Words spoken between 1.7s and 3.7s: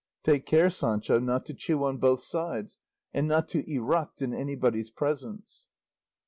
on both sides, and not to